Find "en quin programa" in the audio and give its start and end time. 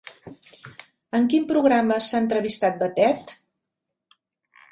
1.17-1.99